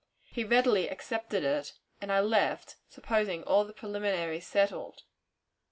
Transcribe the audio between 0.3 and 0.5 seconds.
He